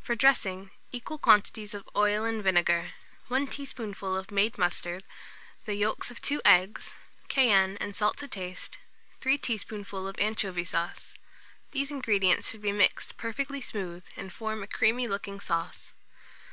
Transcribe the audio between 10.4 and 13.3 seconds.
sauce. These ingredients should be mixed